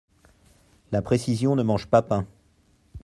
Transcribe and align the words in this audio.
La 0.91 1.03
précision 1.03 1.55
ne 1.55 1.61
mange 1.61 1.85
pas 1.85 2.01
pain. 2.01 2.25